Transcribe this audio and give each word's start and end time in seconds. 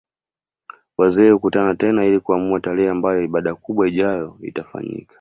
Wazee 0.97 1.31
hukutana 1.31 1.75
tena 1.75 2.05
ili 2.05 2.19
kuamua 2.19 2.59
tarehe 2.59 2.89
ambayo 2.89 3.21
ibada 3.21 3.55
kubwa 3.55 3.87
ijayo 3.87 4.37
itafanyika 4.41 5.09